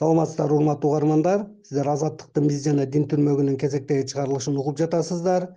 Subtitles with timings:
[0.00, 1.42] саламатсыздарбы урматтуу угармандар.
[1.68, 5.50] Сиздер азаттыктын биз жана дин түрмөгүнүн кезектеги чыгарылышын угуп жатасыздар.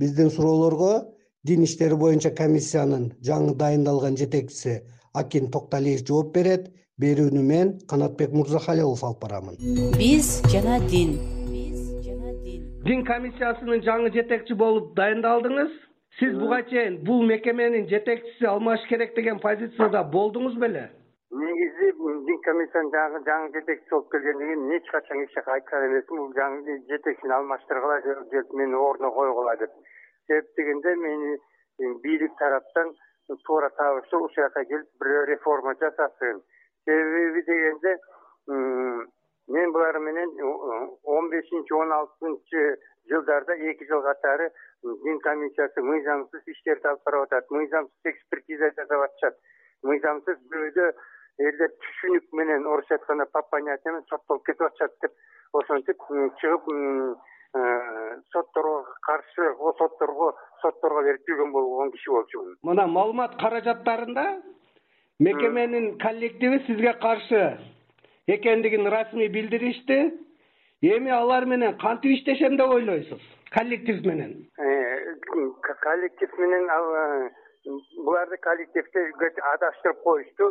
[0.00, 0.92] Биздин суроолорго
[1.44, 4.78] дин иштери боюнча комиссиянын жаңы дайындалган жетекчиси
[5.12, 6.70] акин токталиев жооп берет.
[7.02, 9.60] Берүүнү мен канатбек мырзахалилов алып барамын.
[9.98, 11.18] Биз жана дин.
[11.50, 15.76] Биз жана дин дин комиссиясынын жаңы жетекчи болуп дайындалдыңыз.
[16.20, 20.88] Сиз буга чейин бул мекеменин жетекчиси алмашыш керек деген позицияда болдуңуз беле
[21.32, 21.92] негизи
[22.26, 26.18] дин комиссиянын жаңы жаңы жетекчиси болуп келгенден кийин эч качан эч жака айткан эмесмин.
[26.18, 28.16] Бул жаңы жетекчини алмаштыргыла же
[28.52, 29.72] менин ордуна койгула деп.
[30.26, 31.38] Себеп дегенде мени
[32.02, 32.92] бийлик тараптан
[33.46, 36.42] туура табышып ушул жака келип бир реформа жасасын
[36.84, 37.96] себеби дегенде
[39.48, 40.30] мен булар менен
[41.02, 42.76] он бешинчи он алтынчы
[43.08, 44.50] жылдарда эки жыл катары
[44.82, 49.36] дин комиссиясы мыйзамсыз иштерди алып барып атат мыйзамсыз экспертиза жасап атышат.
[49.82, 50.92] Мыйзамсыз бирөөдө
[51.40, 55.12] элдер түшүнүк менен орусча айтканда по понятиям соттолуп кетип атышат деп
[55.60, 56.04] ошентип
[56.40, 64.26] чыгып э, сотторго каршы сотторго сотторго берип жүргөн болгон киши болчумун мына маалымат каражаттарында
[65.20, 67.58] мекеменин коллективи сизге каршы
[68.26, 70.00] экендигин расмий билдиришти
[70.82, 74.48] эми алар менен кантип иштешем деп ойлойсуз коллектив менен?
[74.58, 75.14] Э,
[75.80, 77.30] коллектив менен э,
[78.04, 80.48] буларды коллективди адаштырып коюшту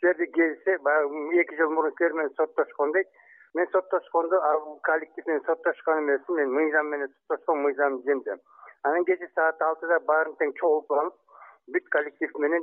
[0.00, 3.06] силерди келсе баягы эки жыл мурун силер менен соттошкон дейт.
[3.54, 6.36] Мен соттошкондо ал коллектив менен соттошкон эмесмин.
[6.36, 8.36] Мен мыйзам менен соттошком мыйзам ижинде
[8.82, 11.16] анан кечээ саат алтыда баарын тең чогултуп алып
[11.74, 12.62] бүт коллектив менен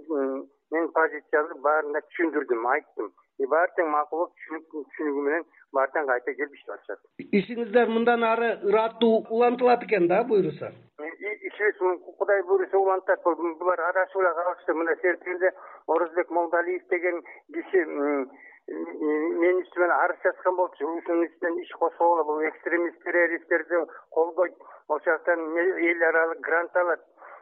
[0.72, 3.12] менин позициямды баарына түшүндүрдүм айттым.
[3.42, 4.34] И баары тең макул болуп
[4.94, 10.24] түшүнүгү менен баары тең кайта келип иштеп атышат ишиңиздер мындан ары ыраттуу улантылат экен да
[10.30, 10.70] буюрса
[12.18, 15.52] кудай буюрса улантат булар адашып эле калышты мындай себеп дегенде
[15.88, 17.22] орозбек молдалиев деген
[17.54, 17.86] киши
[18.68, 20.88] менин үстүмөн арыз жазган болчу.
[20.88, 24.56] Ушунун үстүнөн иш козгогула бул экстремист террористтерди колдойт
[24.88, 27.02] ошол жактан эл аралык грант алат.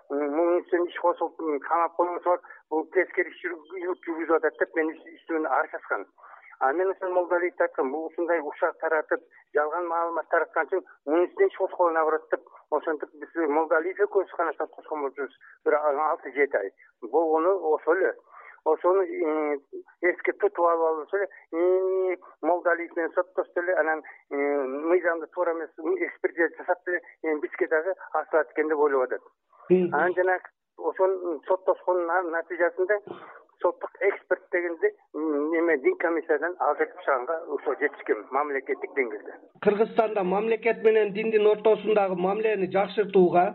[0.09, 1.37] Мунун үстүнөн иш козулуп
[1.67, 2.37] камап койбосо
[2.69, 6.05] бул тескери иш жүргүзүп атат деп менин үстүмөн арыз жазган
[6.61, 9.21] анан мен ошол молдалиевди айткам бул ушундай ушак таратып
[9.55, 12.43] жалган маалымат тараткан үчүн мунун иш козголуна барат деп
[12.77, 15.33] ошентип биз молдалиев экөөбүз гана соттошкон болчубуз
[15.65, 16.69] бир алты жети ай.
[17.01, 18.13] Болгону ошол эле.
[18.65, 19.01] Ошону
[20.11, 25.69] эске тутуп алып алып эле молдалиев менен соттошту эле анан мыйзамды туура эмес
[26.07, 29.21] экспертиза жасап деле эми бизге дагы асылат экен деп ойлоп атат.
[29.69, 33.01] Анан жанагы ошол соттошкондун натыйжасында
[33.61, 34.40] соттук эксперт
[35.71, 39.33] эме дин комиссиядан ажыртып чыганга ошо жетишкен мамлекеттик деңгээлде.
[39.61, 43.45] Кыргызстанда мамлекет менен диндин ортосундагы мамилени жакшыртууга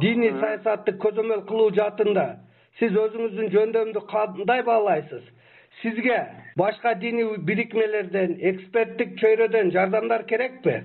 [0.00, 2.26] диний саясатты көзөмөл кылуу жаатында
[2.78, 5.22] сиз өзүңүздүн жөндөмдү кандай баалайсыз?
[5.82, 6.18] Сизге
[6.56, 10.82] башка диний бирикмелерден эксперттик чөйрөдөн жардамдар керекпи?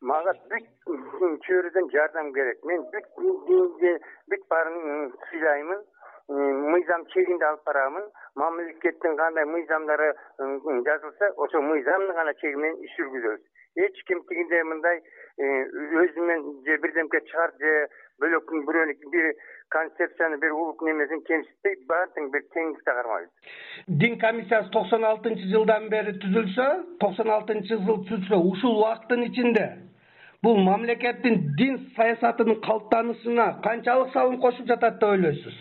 [0.00, 2.58] Мага бүт чөйрөдөн жардам керек.
[2.64, 3.06] Мен бүт
[3.48, 3.96] динди
[4.30, 5.82] бүт баарын сыйлаймын.
[6.30, 8.04] Мыйзам чегинде алып барамын
[8.40, 10.12] мамлекеттин кандай мыйзамдары
[10.88, 13.40] жазылса ошол мыйзамдын гана чеги менен иш жүргүзөбүз.
[13.86, 15.46] Эч ким тигиндей мындай э,
[16.02, 17.74] өзү менен же бирдемке чыгарып же
[18.20, 19.28] бөлөктүн бирөөнү бир
[19.74, 23.52] концепцияны бир улуттун немесин кемситпей баары тең бир теңдикте кармайбыз
[24.02, 26.68] дин комиссиясы токсон алтынчы жылдан бери түзүлсө
[27.04, 29.66] токсон алтынчы жыл түзүлсө ушул убакыттын ичинде
[30.44, 35.58] бул мамлекеттин дин саясатынын калыптанышына канчалык салым кошуп жатат деп ойлойсуз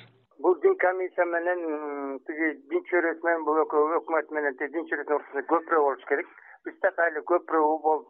[0.49, 5.19] бул дин комиссия менен тиги дин чөйрөсү менен бул экөө өкмөт менен тиги дин чөйрөсүнүн
[5.19, 6.29] ортосунда көпүрөөк болуш керек.
[6.65, 8.07] Биз так али көпүрө болуп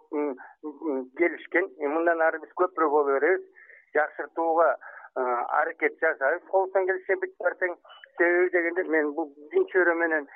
[1.20, 3.44] келишкен мындан ары биз көпүрө боло беребиз.
[3.96, 4.70] Жакшыртууга
[5.60, 6.46] аракет жасайбыз.
[6.54, 7.74] Колдон келишинче бүт баары
[8.20, 10.30] себеби дегенде мен бул дин чөйрө менен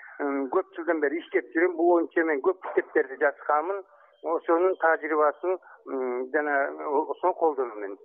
[0.55, 1.77] көп жылдан бери иштеп жүрөм.
[1.79, 3.79] Бул боюнча мен көп китептерди жазганмын
[4.33, 5.55] ошонун тажрыйбасын
[6.35, 6.59] жана
[7.15, 7.97] ошону колдоном мен.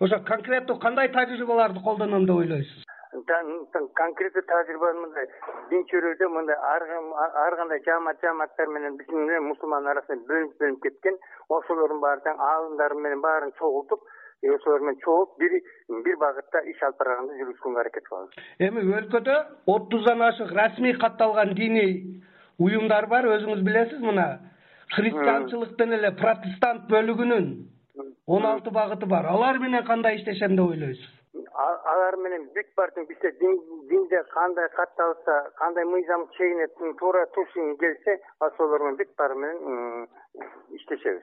[0.00, 2.86] Ошо конкреттүү кандай тажрыйбаларды колдоном деп ойлойсуз
[3.24, 5.26] конкреттүү тажрыйба мындай
[5.70, 11.16] дин чөйрөдө мындай ар кандай жаамат жааматтар менен биздин менен мусулмандын арасында бөлүнүп бөлүнүп кеткен
[11.48, 14.00] ошолордун баары тең аалымдар менен баарын чогултуп
[14.56, 15.56] ошолор менен чогулуп бир
[16.04, 18.34] бир багытта иш алып барганды жүргүзгөнгө аракет кылабыз.
[18.58, 19.36] Эми өлкөдө
[19.66, 22.20] отуздан ашык расмий катталган диний
[22.58, 24.28] уюмдар бар өзүңүз билесиз мына.
[24.96, 27.48] Христианчылыктын эле протестант бөлүгүнүн
[28.26, 29.26] он алты багыты бар.
[29.26, 31.15] Алар менен кандай иштешем деп ойлойсуз
[31.56, 36.66] алар менен бүт баары бизде динде кандай катталса кандай мыйзам чегине
[36.98, 40.08] туура туш келсе ошолор менен бүт баары менен
[40.70, 41.22] иштешебиз.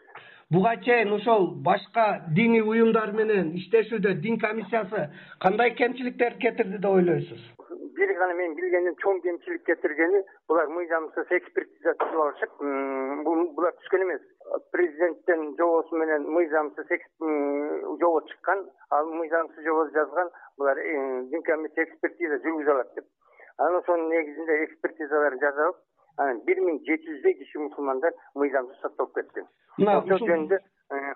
[0.49, 5.09] Буга чейин ошол башка диний уюмдар менен иштешүүдө дин комиссиясы
[5.39, 7.41] кандай кемчиликтерди кетирди деп ойлойсуз?
[7.95, 12.61] Бир гана мен билгендим чоң кемчилик келтиргени булар мыйзамсыз экспертиза түзүп алышып
[13.55, 14.32] булар түшкөн эмес
[14.71, 16.91] президенттин жобосу менен мыйзамсыз
[18.01, 23.05] жобо чыккан ал мыйзамсыз жободу жазган булар э, дин комиссия экспертиза жүргүзө алат деп.
[23.57, 25.81] Анан ошонун негизинде экспертизаларын жасап
[26.17, 29.47] анан бир миң жети жүздөй киши мусулмандар мыйзамсыз соттолуп кеткен
[29.77, 31.13] мына ошол жөнүндө э,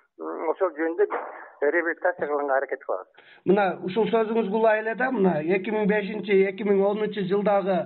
[0.54, 1.24] ошол жөнүндө биз
[1.62, 3.07] реабилитация кылганга аракет кылабыз.
[3.45, 7.78] Мына ушул сөзүңүзгө улай эле да мына эки миң бешинчи эки миң онунчу жылдагы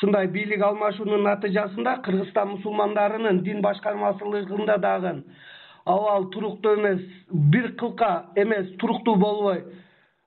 [0.00, 5.10] ушундай бийлик алмашуунун натыйжасында кыргызстан мусулмандарынын дин башкармачылыгында дагы
[5.84, 7.00] абал туруктуу эмес
[7.30, 9.62] бир кылка эмес туруктуу болбой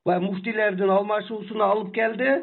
[0.05, 2.35] баягы муфтийлердин алмашуусуна алып келди.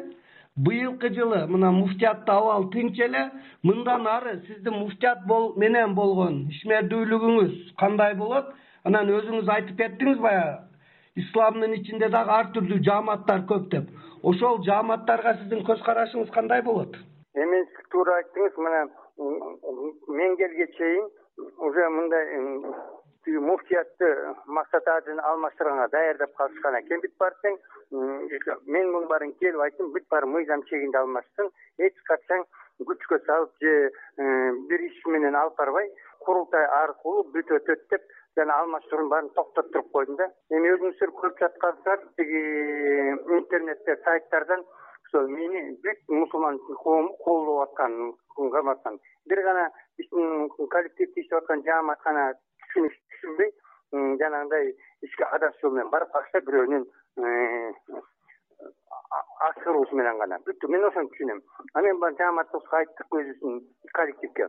[0.57, 3.29] Быйылкы жылы мына муфтиятта абал тынч эле
[3.63, 5.23] мындан ары сиздин муфтият
[5.55, 8.51] менен болгон ишмердүүлүгүңүз кандай болот?
[8.83, 10.59] Анан өзүңүз айтып кеттиңиз баягы
[11.15, 13.87] исламдын ичинде дагы ар түрдүү жааматтар көп деп.
[14.21, 16.97] Ошол жааматтарга сиздин көз карашыңыз кандай болот
[17.35, 18.81] эми сиз туура айттыңыз мына
[20.07, 21.09] мен келге чейин
[21.57, 22.25] уже мындай
[23.25, 24.09] тиги муфтиятты
[24.45, 27.01] максат ажыны алмаштырганга даярдап калышкан экен.
[27.03, 27.57] Бүт баары тең
[28.65, 32.43] мен мунун баарын келип айттым бүт баары мыйзам чегинде алмашсын эч качан
[32.81, 33.91] күчкө салып же
[34.69, 35.91] бир иш менен алып барбай
[36.25, 40.31] курултай аркылуу бүт өтөт деп жана алмаштырууну баарын токтоттуруп койдум да.
[40.49, 42.41] Эми өзүңүздөр көрүп жаткансыздар тиги
[43.37, 44.65] интернетте сайттардан
[45.19, 48.13] мени бүт мусулман коому колдоп атканын
[48.69, 48.99] аткан.
[49.25, 52.33] Бир гана биздин коллективде иштеп аткан жаамат гана
[52.73, 53.51] түшүнбөй
[53.91, 54.71] жанагындай
[55.01, 56.85] ишке адаш жол менен барып калышса бирөөнүн
[59.49, 60.39] ашыруусу менен гана.
[60.47, 61.43] Бүттү мен ошону түшүнөм.
[61.73, 63.61] Анан баягы жааматыбызга айттык өзүбүздүн
[63.97, 64.47] коллективге.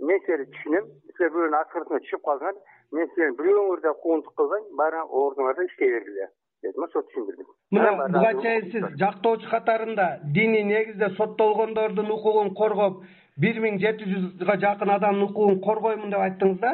[0.00, 0.92] Мен силерди түшүнөм.
[1.16, 2.56] Силер бирөөнүн ашкыртына түшүп калдыңар
[2.98, 4.70] мен силердин бирөөңөрдү да куугунтук кылбайм.
[4.80, 6.30] Баарыңар ордуңарда иштей бергиле
[6.62, 7.48] дедим ошентип түшүндүрдүм.
[7.74, 13.02] Мына буга чейин сиз жактоочу катарында диний негизде соттолгондордун укугун коргоп
[13.36, 16.72] бир миң жети жүзгө жакын адамдын укугун коргоймун деп айттыңыз да?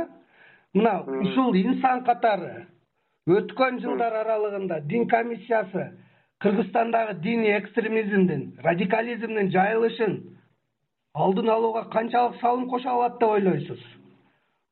[0.75, 2.67] Мына ушул инсан катары
[3.29, 5.93] өткөн жылдар аралыгында дин комиссиясы
[6.41, 10.19] кыргызстандагы диний экстремизмдин радикализмдин жайылышын
[11.15, 13.81] алдын алууга канчалык салым кошо алат деп ойлойсуз.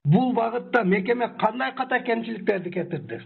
[0.04, 3.20] Бул багытта мекеме кандай ката кемчиликтерди кетирди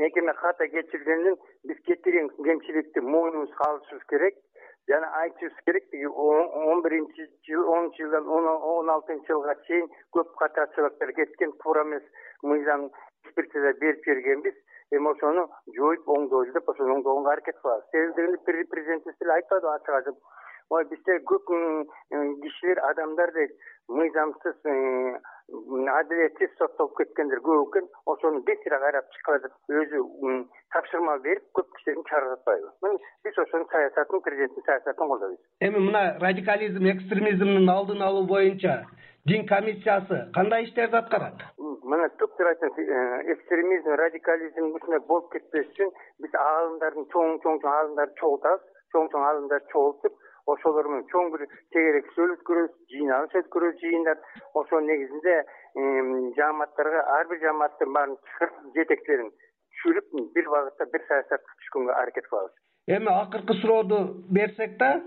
[0.00, 1.36] мекеме ката кечиргенден
[1.68, 4.34] биз кетирген кемчиликти мойнубузга алышыбыз керек.
[4.88, 8.26] Жана айтышыбыз керек тиги он биринчи жыл онунчу жылдан
[8.72, 9.86] он алтынчы жылга чейин
[10.16, 11.52] көп ката человектер кеткен.
[11.62, 12.02] Туура эмес
[12.42, 12.90] мыйзам
[13.24, 14.54] экспертиза берип бергенбиз.
[14.90, 17.84] Эми ошону жоюп оңдойлу деп ошону оңдогонго аракет кылабыз.
[17.92, 20.16] Себеби дегенде президентибиз деле айтпадыбы ачык ачык
[20.70, 21.44] ой бизде көп
[22.42, 23.52] кишилер адамдар дейт
[23.88, 24.56] мыйзамсыз
[25.50, 30.02] адилетсиз соттолуп кеткендер көп экен ошону бетире кайрап чыккыла деп өзү
[30.74, 32.70] тапшырма берип көп кишилерин чыгарып атпайбы.
[32.82, 38.86] Мына биз ошонун саясатын президенттин саясатын колдойбуз эми мына радикализм экстремизмдин алдын алуу боюнча
[39.26, 41.42] дин комиссиясы кандай иштерди аткарат?
[41.58, 45.90] Мына туптуура айттыңыз э, экстремизм радикализм ушундай болуп кетпеш үчүн
[46.22, 51.46] биз аалымдардын чоң чоң чоң аалымдарды чогултабыз чоң чоң аалымдарды чогултуп ошолор менен чоң бир
[51.74, 54.18] тегерек сүөл өткөрөбүз жыйналыш өткөрөбүз жыйындар.
[54.54, 55.36] Ошонун негизинде
[56.38, 59.30] жааматтарга ар бир жааматтын баарын чыгырып жетекчилерин
[59.80, 62.52] түшүрүп бир багытта бир саясатка түшкөнгө аракет кылабыз.
[62.88, 64.00] Эми акыркы сурооду
[64.30, 65.00] берсек да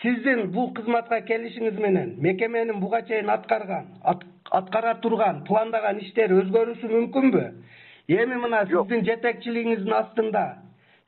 [0.00, 3.90] сиздин бул кызматка келишиңиз менен мекеменин буга чейин аткарган
[4.50, 7.44] аткара турган пландаган иштери өзгөрүшү мүмкүнбү?
[8.08, 10.44] Эми мына сиздин жетекчилигиңиздин астында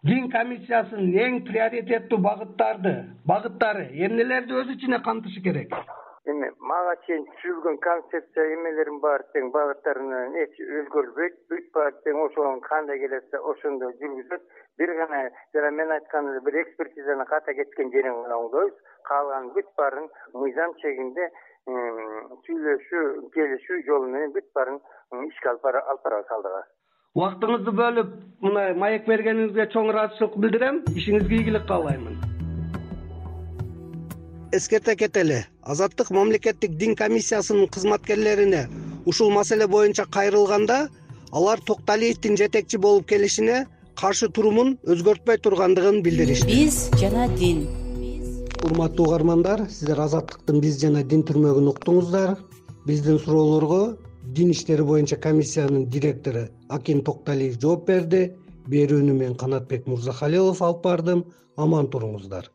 [0.05, 2.91] дин комиссиясынын эң приоритеттүү багыттарды
[3.31, 5.73] багыттары эмнелерди өз ичине камтышы керек?
[6.29, 12.53] Эми мага чейин түзүлгөн концепция эмелердин баары тең багыттарын эч өзгөрүлбөйт бүт баары тең ошого
[12.69, 14.45] кандай келатса ошондой жүргүзөт.
[14.79, 15.23] Бир гана
[15.57, 18.77] жана мен айткандай бир экспертизаны ката кеткен жерин гана оңдойбуз.
[19.09, 21.33] Калганын бүт баарын мыйзам чегинде
[22.45, 23.05] сүйлөшүү
[23.37, 24.81] келишүү жолу менен бүт баарын
[25.29, 26.65] ишке алып барабыз алдыга
[27.15, 32.17] убактыңызды бөлүп мына маек бергениңизге чоң ыраазычылык билдирем ишиңизге ийгилик каалаймын.
[34.53, 35.45] Эскерте кетели.
[35.63, 38.67] Азаттык мамлекеттик дин комиссиясынын кызматкерлерине
[39.07, 40.89] ушул маселе боюнча кайрылганда
[41.31, 46.51] алар токталиевдин жетекчи болуп келишине каршы турумун өзгөртпөй тургандыгын билдиришти.
[46.51, 47.69] Биз жана дин.
[48.65, 52.35] Урматтуу угармандар сиздер азаттыктын биз жана дин түрмөгүн уктуңуздар.
[52.87, 58.25] Биздин суроолорго дин иштери боюнча комиссиянын директору акин токталиев жооп берди.
[58.69, 61.25] Берүүнү мен канатбек мырзахалилов алып бардым.
[61.57, 62.54] Аман туруңуздар